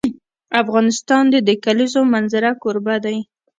[0.61, 3.17] افغانستان د د کلیزو منظره کوربه دی.